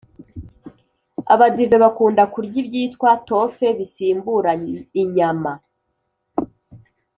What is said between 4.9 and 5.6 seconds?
inyama